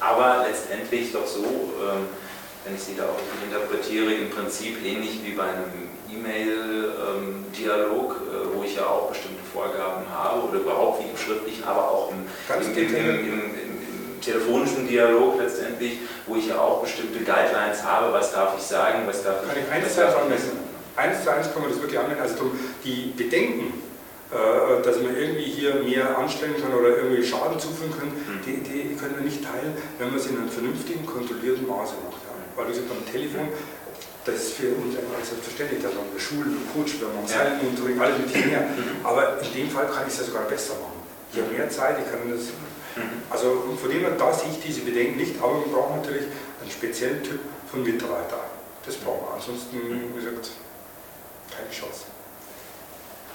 Aber 0.00 0.46
letztendlich 0.48 1.12
doch 1.12 1.26
so, 1.26 1.44
ähm, 1.44 2.08
wenn 2.64 2.74
ich 2.74 2.82
Sie 2.82 2.96
da 2.96 3.04
auch 3.04 3.20
interpretiere, 3.44 4.10
im 4.12 4.30
Prinzip 4.30 4.82
ähnlich 4.84 5.20
wie 5.22 5.32
bei 5.32 5.44
einem 5.44 5.70
E-Mail-Dialog, 6.08 8.12
äh, 8.12 8.56
wo 8.56 8.62
ich 8.64 8.76
ja 8.76 8.86
auch 8.86 9.10
bestimmte 9.10 9.42
Vorgaben 9.52 10.08
habe 10.08 10.48
oder 10.48 10.60
überhaupt 10.60 11.04
wie 11.04 11.10
im 11.10 11.16
schriftlichen, 11.16 11.64
aber 11.64 11.90
auch 11.90 12.10
im, 12.10 12.24
im, 12.74 12.94
im, 12.94 13.54
im 13.54 13.59
Dialog 14.90 15.38
letztendlich, 15.38 15.98
wo 16.26 16.36
ich 16.36 16.48
ja 16.48 16.58
auch 16.58 16.82
bestimmte 16.82 17.20
Guidelines 17.20 17.82
habe, 17.82 18.12
was 18.12 18.32
darf 18.32 18.54
ich 18.58 18.62
sagen, 18.62 19.06
was 19.06 19.22
darf 19.22 19.42
ich. 19.42 19.48
Kann 19.48 19.62
ich 19.62 19.84
eins 19.84 19.94
zu 19.94 20.04
eins 20.04 20.14
anmessen? 20.14 20.50
Eins 20.96 21.24
zu 21.24 21.32
eins 21.32 21.52
kann 21.52 21.62
man 21.62 21.70
das 21.70 21.80
wirklich 21.80 21.98
anwenden. 21.98 22.22
Also 22.22 22.50
die 22.84 23.12
Bedenken, 23.16 23.72
äh, 24.30 24.82
dass 24.82 24.96
man 25.02 25.16
irgendwie 25.16 25.44
hier 25.44 25.74
mehr 25.82 26.18
anstellen 26.18 26.54
kann 26.60 26.74
oder 26.74 26.96
irgendwie 26.98 27.24
Schaden 27.24 27.58
zufügen 27.58 27.94
kann, 27.96 28.08
mhm. 28.08 28.42
die, 28.44 28.62
die 28.62 28.94
können 28.94 29.14
wir 29.16 29.24
nicht 29.24 29.42
teilen, 29.42 29.74
wenn 29.98 30.08
man 30.08 30.18
es 30.18 30.26
in 30.26 30.36
einem 30.36 30.50
vernünftigen, 30.50 31.06
kontrollierten 31.06 31.66
Maße 31.66 31.94
macht. 32.04 32.22
Ja. 32.26 32.34
Weil 32.54 32.68
wie 32.68 32.72
gesagt, 32.74 32.90
am 32.90 33.02
Telefon, 33.10 33.48
das 34.26 34.34
ist 34.34 34.52
für 34.54 34.70
uns 34.76 34.94
einfach 34.94 35.24
selbstverständlich, 35.24 35.82
dass 35.82 35.94
man 35.94 36.06
Schulen 36.14 36.54
und 36.60 36.66
Coach, 36.74 37.00
wenn 37.00 37.10
man 37.10 37.24
und 37.24 38.00
alles 38.00 38.18
mit 38.18 38.30
mehr. 38.46 38.70
Mhm. 38.70 39.02
Aber 39.02 39.40
in 39.40 39.50
dem 39.50 39.70
Fall 39.70 39.86
kann 39.86 40.04
ich 40.06 40.12
es 40.12 40.20
ja 40.20 40.26
sogar 40.26 40.44
besser 40.44 40.74
machen. 40.78 41.00
Ich 41.32 41.38
habe 41.40 41.50
mehr 41.50 41.70
Zeit, 41.70 41.96
ich 41.98 42.10
kann 42.10 42.26
das 42.26 42.50
Mhm. 42.96 43.22
Also 43.30 43.76
von 43.80 43.90
dem 43.90 44.00
her, 44.00 44.12
da 44.18 44.32
sehe 44.32 44.50
ich 44.50 44.60
diese 44.60 44.80
Bedenken 44.82 45.16
nicht, 45.16 45.40
aber 45.42 45.54
man 45.54 45.70
braucht 45.70 45.96
natürlich 45.96 46.26
einen 46.60 46.70
speziellen 46.70 47.22
Typ 47.22 47.40
von 47.70 47.82
Mitarbeiter. 47.82 48.38
Das 48.84 48.96
brauchen 48.96 49.26
wir. 49.26 49.34
Ansonsten, 49.34 49.76
wie 50.14 50.24
gesagt, 50.24 50.50
keine 51.54 51.70
Chance. 51.70 52.06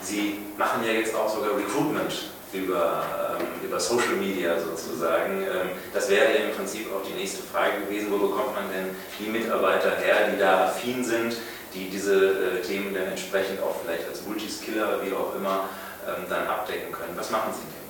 Sie 0.02 0.40
machen 0.58 0.84
ja 0.86 0.94
jetzt 0.94 1.16
auch 1.16 1.34
sogar 1.34 1.58
Recruitment 1.58 2.30
über, 2.54 3.38
ähm, 3.40 3.68
über 3.68 3.80
Social 3.80 4.16
Media 4.16 4.60
sozusagen. 4.60 5.42
Ähm, 5.44 5.70
das 5.94 6.10
wäre 6.10 6.34
ja 6.34 6.46
im 6.46 6.56
Prinzip 6.56 6.88
auch 6.94 7.04
die 7.04 7.14
nächste 7.14 7.44
Frage 7.44 7.82
gewesen, 7.86 8.12
wo 8.12 8.18
bekommt 8.18 8.56
man 8.56 8.70
denn 8.72 8.96
die 9.20 9.30
Mitarbeiter 9.30 9.96
her, 9.98 10.30
die 10.32 10.40
da 10.40 10.66
affin 10.66 11.04
sind, 11.04 11.38
die 11.74 11.90
diese 11.90 12.60
äh, 12.60 12.62
Themen 12.62 12.94
dann 12.94 13.08
entsprechend 13.08 13.62
auch 13.62 13.76
vielleicht 13.84 14.08
als 14.08 14.26
Multiskiller, 14.26 15.00
wie 15.04 15.14
auch 15.14 15.36
immer, 15.36 15.70
ähm, 16.08 16.24
dann 16.30 16.48
abdecken 16.48 16.92
können. 16.92 17.14
Was 17.16 17.32
machen 17.32 17.52
Sie 17.54 17.62
denn? 17.62 17.85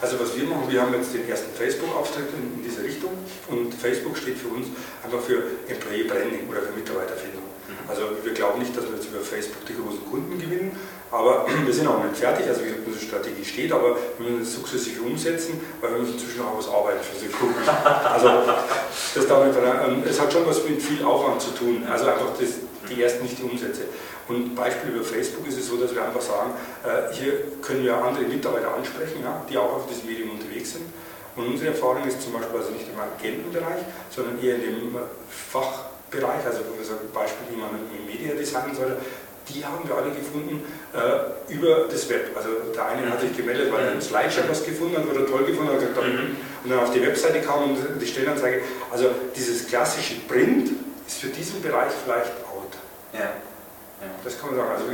Also 0.00 0.18
was 0.18 0.34
wir 0.34 0.44
machen, 0.44 0.64
wir 0.68 0.80
haben 0.80 0.94
jetzt 0.94 1.12
den 1.12 1.28
ersten 1.28 1.52
Facebook-Auftritt 1.52 2.32
in, 2.32 2.56
in 2.56 2.64
dieser 2.64 2.82
Richtung 2.82 3.10
und 3.48 3.74
Facebook 3.74 4.16
steht 4.16 4.38
für 4.38 4.48
uns 4.48 4.68
einfach 5.04 5.20
für 5.20 5.42
Employee 5.68 6.04
Branding 6.04 6.48
oder 6.48 6.62
für 6.62 6.72
Mitarbeiterfindung. 6.72 7.44
Mhm. 7.68 7.84
Also 7.86 8.02
wir 8.24 8.32
glauben 8.32 8.60
nicht, 8.60 8.74
dass 8.74 8.84
wir 8.88 8.96
jetzt 8.96 9.12
über 9.12 9.20
Facebook 9.20 9.60
die 9.68 9.76
großen 9.76 10.00
Kunden 10.08 10.40
gewinnen, 10.40 10.72
aber 11.12 11.44
wir 11.66 11.74
sind 11.74 11.86
auch 11.86 12.02
nicht 12.02 12.16
fertig, 12.16 12.48
also 12.48 12.64
wie 12.64 12.72
unsere 12.86 13.04
Strategie 13.04 13.44
steht, 13.44 13.72
aber 13.72 13.96
wir 14.16 14.24
müssen 14.24 14.42
es 14.42 14.54
sukzessive 14.54 15.02
umsetzen, 15.02 15.60
weil 15.82 15.92
wir 15.92 15.98
müssen 16.00 16.14
inzwischen 16.14 16.48
auch 16.48 16.56
was 16.56 16.68
arbeiten 16.68 17.04
für 17.04 17.20
solche 17.20 17.36
Kunden. 17.36 17.60
Also 18.08 18.28
das 19.14 19.26
damit, 19.26 19.52
ähm, 19.52 20.02
es 20.08 20.20
hat 20.20 20.32
schon 20.32 20.46
was 20.46 20.64
mit 20.64 20.80
viel 20.80 21.04
Aufwand 21.04 21.42
zu 21.42 21.50
tun, 21.50 21.84
also 21.84 22.06
einfach 22.06 22.32
das, 22.38 22.69
die 22.90 23.02
ersten 23.02 23.22
nicht 23.22 23.38
die 23.38 23.42
Umsätze. 23.42 23.82
Und 24.28 24.54
Beispiel 24.54 24.90
über 24.90 25.04
Facebook 25.04 25.46
ist 25.48 25.58
es 25.58 25.66
so, 25.66 25.76
dass 25.76 25.94
wir 25.94 26.04
einfach 26.04 26.20
sagen, 26.20 26.52
äh, 26.84 27.12
hier 27.14 27.32
können 27.62 27.84
wir 27.84 27.96
andere 27.96 28.24
Mitarbeiter 28.24 28.74
ansprechen, 28.74 29.24
die 29.48 29.56
auch 29.56 29.74
auf 29.74 29.86
diesem 29.88 30.06
Medium 30.06 30.30
unterwegs 30.30 30.72
sind. 30.72 30.84
Und 31.36 31.46
unsere 31.46 31.70
Erfahrung 31.70 32.06
ist 32.06 32.20
zum 32.22 32.32
Beispiel 32.32 32.58
also 32.58 32.70
nicht 32.70 32.86
im 32.88 32.98
Agentenbereich, 32.98 33.82
sondern 34.10 34.42
eher 34.42 34.56
in 34.56 34.62
dem 34.62 34.96
Fachbereich, 35.30 36.44
also 36.44 36.60
wo 36.68 36.76
wir 36.76 36.84
sagen, 36.84 37.06
Beispiel, 37.14 37.54
wie 37.54 37.60
man 37.60 37.70
ein 37.70 38.06
Media 38.06 38.34
designen 38.34 38.74
soll, 38.74 38.96
die 39.48 39.64
haben 39.64 39.86
wir 39.88 39.96
alle 39.96 40.10
gefunden 40.10 40.62
äh, 40.94 41.52
über 41.52 41.88
das 41.90 42.08
Web. 42.08 42.30
Also 42.36 42.50
der 42.74 42.86
eine 42.86 43.10
hat 43.10 43.20
sich 43.20 43.36
gemeldet, 43.36 43.72
weil 43.72 43.84
er 43.84 43.90
einen 43.92 44.02
Slideshow 44.02 44.42
was 44.48 44.64
gefunden 44.64 44.96
hat, 44.96 45.06
oder 45.06 45.26
toll 45.26 45.44
gefunden 45.44 45.72
hat, 45.72 45.80
gesagt, 45.80 45.96
mhm. 45.96 46.36
und 46.64 46.70
dann 46.70 46.80
auf 46.80 46.92
die 46.92 47.02
Webseite 47.02 47.40
kam 47.40 47.70
und 47.70 47.78
die 48.00 48.06
Stellenanzeige. 48.06 48.62
Also 48.90 49.10
dieses 49.34 49.66
klassische 49.66 50.14
Print 50.28 50.70
ist 51.06 51.18
für 51.20 51.28
diesen 51.28 51.62
Bereich 51.62 51.90
vielleicht. 52.04 52.30
Ja. 53.12 53.20
Ja. 54.00 54.08
Das 54.24 54.40
kann 54.40 54.50
man 54.50 54.58
sagen. 54.58 54.70
Also 54.70 54.84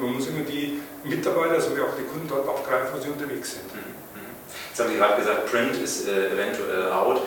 man 0.00 0.14
muss 0.14 0.26
immer 0.28 0.44
die 0.44 0.80
Mitarbeiter 1.04 1.60
sowie 1.60 1.80
auch 1.80 1.94
die 1.98 2.04
Kunden 2.04 2.28
dort 2.28 2.48
aufgreifen, 2.48 2.88
wo 2.94 3.00
sie 3.00 3.10
unterwegs 3.10 3.52
sind. 3.52 3.72
Mhm. 3.74 3.80
mhm. 4.14 4.34
Jetzt 4.70 4.80
haben 4.80 4.90
Sie 4.90 4.96
gerade 4.96 5.20
gesagt, 5.20 5.50
Print 5.50 5.76
ist 5.76 6.08
äh, 6.08 6.30
eventuell 6.32 6.90
out. 6.90 7.20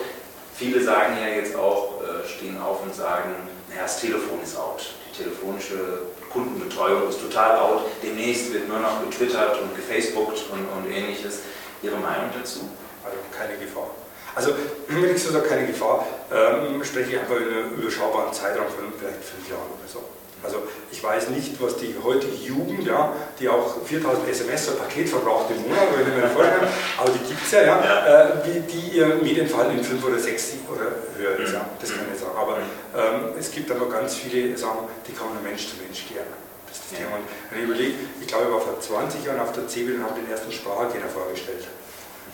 Viele 0.54 0.82
sagen 0.82 1.16
ja 1.20 1.28
jetzt 1.28 1.54
auch, 1.54 2.02
äh, 2.02 2.26
stehen 2.26 2.60
auf 2.60 2.82
und 2.82 2.94
sagen, 2.94 3.30
naja, 3.68 3.82
das 3.82 4.00
Telefon 4.00 4.42
ist 4.42 4.58
out. 4.58 4.82
Die 5.12 5.22
telefonische 5.22 6.02
Kundenbetreuung 6.32 7.08
ist 7.08 7.20
total 7.20 7.58
out. 7.58 7.82
Demnächst 8.02 8.52
wird 8.52 8.66
nur 8.68 8.80
noch 8.80 9.00
getwittert 9.04 9.60
und 9.62 9.76
gefacebookt 9.76 10.44
und, 10.50 10.66
und 10.66 10.90
ähnliches. 10.90 11.40
Ihre 11.82 11.96
Meinung 11.96 12.30
dazu? 12.36 12.68
Also 13.04 13.16
keine 13.36 13.56
Gefahr. 13.56 13.90
Also, 14.34 14.52
wenn 14.88 15.14
ich 15.14 15.22
so 15.22 15.32
sage, 15.32 15.48
keine 15.48 15.66
Gefahr, 15.66 16.06
ähm, 16.32 16.82
spreche 16.84 17.10
ich 17.10 17.18
einfach 17.18 17.36
in 17.36 17.48
einem 17.48 17.74
überschaubaren 17.74 18.32
Zeitraum 18.32 18.66
von 18.66 18.92
vielleicht 18.98 19.24
fünf 19.24 19.48
Jahren 19.48 19.66
oder 19.66 19.88
so. 19.88 20.02
Also 20.42 20.62
ich 20.90 21.02
weiß 21.02 21.30
nicht, 21.30 21.60
was 21.60 21.76
die 21.76 21.94
heutige 22.02 22.34
Jugend, 22.34 22.86
ja, 22.86 23.12
die 23.40 23.48
auch 23.48 23.82
4000 23.84 24.28
SMS 24.28 24.68
ein 24.68 24.78
Paket 24.78 25.08
verbraucht 25.08 25.50
im 25.50 25.62
Monat, 25.62 25.88
wenn 25.96 26.06
ich 26.06 26.14
mir 26.14 26.28
vorstellen 26.28 26.68
aber 26.98 27.10
die 27.10 27.28
gibt 27.28 27.42
es 27.44 27.50
ja, 27.52 27.62
ja, 27.62 27.84
ja. 27.84 28.24
Äh, 28.24 28.32
wie 28.44 28.60
die 28.60 28.96
ihr 28.98 29.06
Medienfall 29.22 29.70
in 29.70 29.82
5 29.82 30.04
oder 30.04 30.18
6 30.18 30.52
oder 30.68 30.90
höher 31.16 31.38
ist. 31.38 31.52
Ja, 31.52 31.68
das 31.80 31.90
kann 31.90 32.06
ich 32.12 32.20
sagen. 32.20 32.36
Aber 32.36 32.58
ähm, 32.58 33.32
es 33.38 33.50
gibt 33.50 33.70
aber 33.70 33.88
ganz 33.88 34.16
viele 34.16 34.56
Sachen, 34.56 34.88
die 35.06 35.12
kann 35.12 35.28
man 35.34 35.42
Mensch 35.42 35.68
zu 35.68 35.76
Mensch 35.76 36.06
klären. 36.06 36.26
Das 36.66 36.78
ist 36.78 36.92
das 36.92 36.98
Thema. 36.98 37.16
Und 37.16 37.24
wenn 37.50 37.58
ich 37.60 37.64
überlege, 37.64 37.94
ich 38.20 38.26
glaube, 38.26 38.46
ich 38.46 38.52
war 38.52 38.60
vor 38.60 38.80
20 38.80 39.24
Jahren 39.24 39.40
auf 39.40 39.52
der 39.52 39.66
CeBIT 39.68 39.96
und 39.96 40.04
habe 40.04 40.20
den 40.20 40.30
ersten 40.30 40.52
Spracherkenner 40.52 41.08
vorgestellt. 41.08 41.66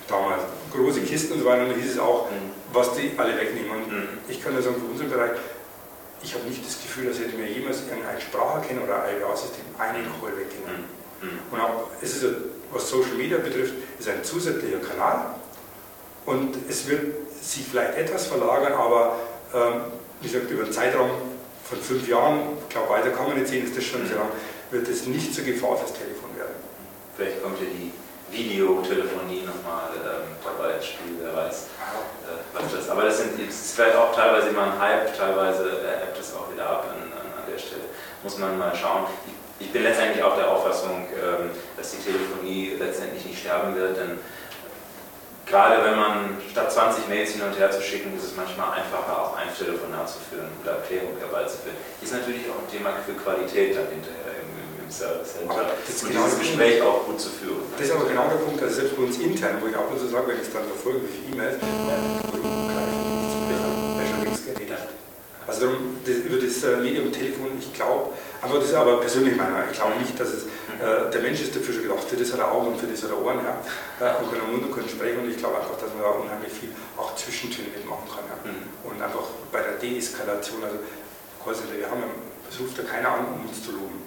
Damals 0.08 0.42
große 0.72 1.00
Kisten 1.00 1.34
und 1.34 1.40
so 1.40 1.44
weiter, 1.46 1.62
und 1.62 1.70
da 1.70 1.76
hieß 1.76 1.92
es 1.92 1.98
auch, 1.98 2.30
mhm. 2.30 2.50
was 2.72 2.92
die 2.94 3.12
alle 3.16 3.38
wegnehmen. 3.38 3.70
Und 3.70 3.92
mhm. 3.92 4.08
ich 4.28 4.42
kann 4.42 4.52
nur 4.52 4.62
sagen, 4.62 4.76
für 4.76 4.90
unseren 4.90 5.10
Bereich, 5.10 5.32
ich 6.24 6.34
habe 6.34 6.44
nicht 6.44 6.64
das 6.66 6.80
Gefühl, 6.80 7.08
als 7.08 7.18
hätte 7.18 7.36
mir 7.36 7.48
jemals 7.48 7.82
ein 7.90 8.20
Spracherkenner 8.20 8.84
oder 8.84 9.02
ein 9.04 9.18
IWA-System 9.18 9.64
einen 9.78 10.06
Call 10.18 10.32
weggenommen. 10.36 10.84
Mhm. 11.20 11.38
Und 11.52 11.60
auch, 11.60 11.90
es 12.00 12.16
ist, 12.16 12.26
was 12.72 12.88
Social 12.88 13.14
Media 13.14 13.38
betrifft, 13.38 13.74
ist 13.98 14.08
ein 14.08 14.24
zusätzlicher 14.24 14.78
Kanal 14.78 15.36
und 16.24 16.56
es 16.68 16.88
wird 16.88 17.12
sich 17.42 17.66
vielleicht 17.70 17.98
etwas 17.98 18.26
verlagern, 18.26 18.72
aber 18.72 19.16
ähm, 19.54 19.80
wie 20.20 20.28
gesagt, 20.28 20.50
über 20.50 20.64
einen 20.64 20.72
Zeitraum 20.72 21.10
von 21.68 21.78
fünf 21.78 22.08
Jahren, 22.08 22.40
ich 22.62 22.68
glaube, 22.70 22.88
weiter 22.88 23.10
kann 23.10 23.26
man 23.28 23.36
nicht 23.36 23.48
sehen, 23.48 23.64
ist 23.64 23.76
das 23.76 23.84
schon 23.84 24.02
mhm. 24.02 24.08
sehr 24.08 24.16
lang, 24.16 24.28
wird 24.70 24.88
es 24.88 25.06
nicht 25.06 25.34
zur 25.34 25.44
Gefahr 25.44 25.76
fürs 25.76 25.92
Telefon 25.92 26.30
werden. 26.36 26.56
Vielleicht 27.16 27.42
kommt 27.42 27.60
ja 27.60 27.66
die 27.66 27.92
Videotelefonie 28.30 29.42
nochmal 29.42 29.90
ähm, 29.94 30.36
dabei 30.42 30.74
ins 30.74 30.86
Spiel, 30.86 31.18
wer 31.20 31.34
weiß. 31.36 31.68
Äh, 32.24 32.40
was 32.54 32.72
das. 32.72 32.88
Aber 32.88 33.02
das, 33.02 33.18
sind, 33.18 33.38
das 33.38 33.54
ist 33.54 33.74
vielleicht 33.74 33.96
auch 33.96 34.14
teilweise 34.14 34.48
immer 34.48 34.62
ein 34.62 34.78
Hype, 34.78 35.16
teilweise 35.16 35.64
äh, 35.64 36.02
ebbt 36.02 36.18
es 36.18 36.34
auch 36.34 36.50
wieder 36.52 36.68
ab 36.68 36.86
an, 36.90 37.02
an, 37.12 37.26
an, 37.26 37.44
der 37.50 37.58
Stelle. 37.58 37.84
Muss 38.22 38.38
man 38.38 38.58
mal 38.58 38.74
schauen. 38.74 39.04
Ich, 39.26 39.66
ich 39.66 39.72
bin 39.72 39.82
letztendlich 39.82 40.22
auch 40.22 40.36
der 40.36 40.50
Auffassung, 40.50 41.06
ähm, 41.14 41.50
dass 41.76 41.92
die 41.92 42.02
Telefonie 42.02 42.76
letztendlich 42.78 43.24
nicht 43.24 43.40
sterben 43.40 43.74
wird, 43.76 43.96
denn 43.96 44.18
gerade 45.46 45.84
wenn 45.84 45.96
man 45.96 46.38
statt 46.50 46.72
20 46.72 47.08
Mails 47.08 47.32
hin 47.32 47.42
und 47.42 47.58
her 47.58 47.70
zu 47.70 47.82
schicken, 47.82 48.16
ist 48.16 48.24
es 48.24 48.36
manchmal 48.36 48.72
einfacher, 48.72 49.20
auch 49.20 49.36
ein 49.36 49.48
Telefonat 49.56 50.08
zu 50.08 50.18
führen 50.30 50.48
oder 50.62 50.72
Erklärung 50.80 51.16
herbeizuführen. 51.20 51.76
Ist 52.00 52.12
natürlich 52.12 52.48
auch 52.50 52.58
ein 52.58 52.70
Thema 52.70 52.90
für 53.04 53.12
Qualität 53.12 53.76
dann 53.76 53.88
hinterher 53.88 54.43
im 54.84 54.90
Service 54.92 55.32
Center. 55.34 55.72
Das 55.86 55.96
ist 55.96 56.06
genau 56.06 56.24
dieses 56.24 56.38
Gespräch 56.40 56.82
auch 56.82 57.06
gut 57.06 57.20
zu 57.20 57.30
führen. 57.30 57.62
Das 57.76 57.86
ist 57.86 57.92
aber 57.94 58.04
genau 58.04 58.28
der 58.28 58.36
Punkt, 58.36 58.62
also 58.62 58.74
selbst 58.74 58.96
bei 58.96 59.02
uns 59.02 59.18
intern, 59.18 59.56
wo 59.60 59.66
ich 59.66 59.76
ab 59.76 59.88
und 59.90 59.98
zu 59.98 60.08
sage, 60.08 60.28
wenn 60.28 60.36
ich 60.36 60.42
es 60.42 60.52
dann 60.52 60.64
verfolge, 60.64 61.00
wie 61.02 61.12
viele 61.12 61.34
E-Mails, 61.34 61.56
also 65.46 65.66
darum, 65.66 66.00
das, 66.04 66.16
über 66.24 66.40
das 66.40 66.64
äh, 66.64 66.76
Medium 66.80 67.12
Telefon, 67.12 67.52
ich 67.58 67.72
glaube, 67.72 68.10
aber 68.40 68.58
das 68.58 68.68
ist 68.68 68.74
aber 68.74 69.00
persönlich 69.00 69.36
meiner, 69.36 69.70
ich 69.70 69.76
glaube 69.76 69.96
nicht, 70.00 70.18
dass 70.18 70.28
es, 70.28 70.44
äh, 70.80 71.10
der 71.12 71.20
Mensch 71.20 71.42
ist 71.42 71.54
dafür 71.54 71.74
schon 71.74 71.82
gedacht, 71.82 72.04
für 72.08 72.16
das 72.16 72.32
hat 72.32 72.40
er 72.40 72.50
Augen 72.50 72.68
und 72.72 72.80
für 72.80 72.86
das 72.86 73.02
hat 73.02 73.10
er 73.10 73.20
Ohren, 73.22 73.40
ja. 73.44 73.60
Äh, 74.00 74.18
und 74.18 74.32
kann 74.32 74.50
Mund 74.50 74.64
und 74.64 74.74
kann 74.74 74.88
sprechen 74.88 75.20
und 75.20 75.30
ich 75.30 75.36
glaube 75.36 75.56
einfach, 75.56 75.76
dass 75.76 75.92
man 75.92 76.02
da 76.02 76.10
unheimlich 76.16 76.52
viel 76.52 76.70
auch 76.96 77.14
Zwischentöne 77.14 77.68
mitmachen 77.76 78.08
kann, 78.08 78.24
ja. 78.24 78.36
Mhm. 78.40 78.88
Und 78.88 79.02
einfach 79.02 79.28
bei 79.52 79.60
der 79.60 79.76
Deeskalation, 79.76 80.64
also 80.64 80.78
wir 81.76 81.90
haben, 81.90 82.02
es 82.48 82.58
ruft 82.58 82.78
ja 82.78 82.84
keiner 82.84 83.10
an, 83.10 83.20
um 83.36 83.48
uns 83.48 83.62
zu 83.62 83.72
loben. 83.72 84.00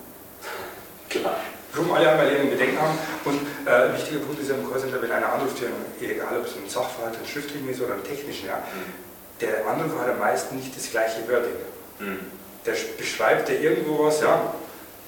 Genau. 1.10 1.32
Warum 1.74 1.94
alle 1.94 2.10
einmal 2.10 2.32
ihren 2.32 2.50
Bedenken 2.50 2.82
haben. 2.82 2.98
Und 3.26 3.42
äh, 3.66 3.70
ein 3.70 3.94
wichtiger 3.94 4.20
Punkt 4.20 4.42
ist 4.42 4.50
ja 4.50 4.56
im 4.56 4.70
Callcenter, 4.70 5.02
wenn 5.02 5.12
einer 5.12 5.32
anruft, 5.34 5.58
egal 6.02 6.40
ob 6.40 6.46
es 6.46 6.54
ein 6.56 6.68
Sachverhalt, 6.68 7.18
ein 7.18 7.28
schriftlichen 7.28 7.70
ist 7.70 7.82
oder 7.82 7.94
ein 7.94 8.04
technischen, 8.04 8.48
ja, 8.48 8.58
mhm. 8.58 8.94
der 9.42 9.68
Anrufer 9.68 10.02
hat 10.02 10.10
am 10.10 10.20
meisten 10.20 10.56
nicht 10.56 10.76
das 10.76 10.90
gleiche 10.90 11.28
Wording. 11.30 11.56
Mhm. 12.00 12.20
Der 12.66 12.74
beschreibt 12.98 13.50
ja 13.50 13.56
irgendwo 13.56 14.06
was, 14.06 14.22
ja, 14.22 14.54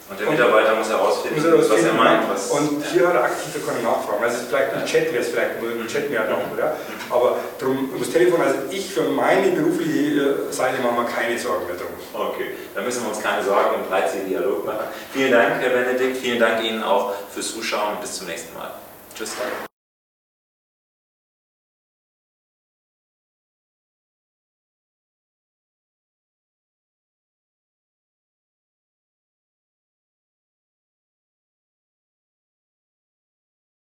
und 0.10 0.20
der 0.20 0.30
Mitarbeiter 0.30 0.76
muss 0.76 0.90
herausfinden, 0.90 1.56
muss 1.56 1.70
was 1.70 1.84
er 1.84 1.94
meint. 1.94 2.30
Was, 2.30 2.50
und 2.50 2.84
hier 2.92 3.08
hat 3.08 3.14
er 3.14 3.24
aktiv 3.26 3.66
keine 3.66 3.84
Nachfragen. 3.84 4.24
Also 4.24 4.38
vielleicht 4.50 4.74
im 4.74 4.86
Chat 4.86 5.14
wäre 5.14 5.24
es 5.24 5.30
vielleicht, 5.30 5.62
im 5.62 5.88
Chat 5.88 6.10
mehr 6.10 6.26
noch, 6.26 6.52
oder? 6.52 6.76
Aber 7.10 7.38
darum, 7.60 7.92
das 7.98 8.10
Telefon, 8.10 8.42
also 8.42 8.56
ich 8.72 8.92
für 8.92 9.04
meine 9.04 9.52
berufliche 9.52 10.52
Seite 10.52 10.82
mache 10.82 11.02
mir 11.02 11.08
keine 11.08 11.38
Sorgen 11.38 11.68
mehr 11.68 11.76
drum. 11.76 11.94
Okay, 12.12 12.56
da 12.74 12.82
müssen 12.82 13.04
wir 13.04 13.10
uns 13.10 13.22
keine 13.22 13.44
Sorgen 13.44 13.76
im 13.76 13.88
breitseitigen 13.88 14.30
Dialog 14.30 14.66
machen. 14.66 14.88
Vielen 15.14 15.32
Dank, 15.32 15.62
Herr 15.62 15.70
Benedikt, 15.70 16.18
vielen 16.18 16.40
Dank 16.40 16.64
Ihnen 16.64 16.84
auch 16.84 17.14
fürs 17.32 17.52
Zuschauen 17.54 17.94
und 17.94 18.02
bis 18.02 18.16
zum 18.16 18.28
nächsten 18.28 18.58
Mal. 18.58 18.72
Tschüss. 19.16 19.34